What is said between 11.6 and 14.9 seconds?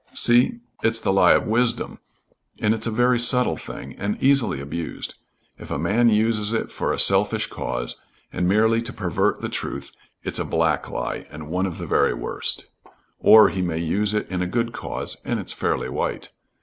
of the very worst. Or he may use it in a good